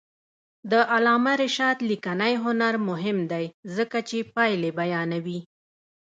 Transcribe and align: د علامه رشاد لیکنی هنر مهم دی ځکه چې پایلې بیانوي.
د 0.71 0.73
علامه 0.93 1.33
رشاد 1.43 1.77
لیکنی 1.89 2.33
هنر 2.43 2.73
مهم 2.89 3.17
دی 3.31 3.45
ځکه 3.75 3.97
چې 4.09 4.17
پایلې 4.35 4.69
بیانوي. 4.79 5.39